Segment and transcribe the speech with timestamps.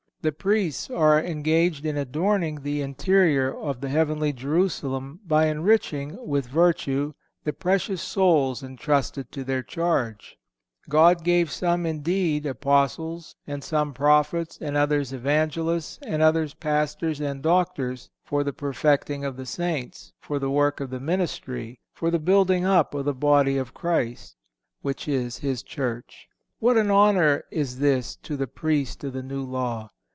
[0.23, 6.45] The Priests are engaged in adorning the interior of the heavenly Jerusalem by enriching, with
[6.45, 10.37] virtue, the precious souls entrusted to their charge.
[10.87, 17.41] "God gave some, indeed, Apostles, and some Prophets, and others Evangelists, and others Pastors and
[17.41, 22.19] Doctors, for the perfecting of the saints, for the work of the ministry, for the
[22.19, 24.35] building up of the body of Christ,"(503)
[24.83, 26.27] which is His Church.
[26.59, 29.89] What an honor is this to the Priest of the New Law!